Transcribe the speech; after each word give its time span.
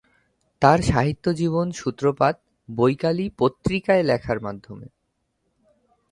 তার 0.61 0.79
সাহিত্য 0.81 1.25
জীবন 1.33 1.67
সূত্রপাত 1.71 2.35
'বৈকালী'পত্রিকায় 2.69 4.03
লেখার 4.03 4.39
মাধ্যমে। 4.41 4.87